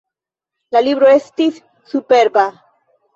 [0.75, 1.59] La libro estis
[1.91, 2.47] superba.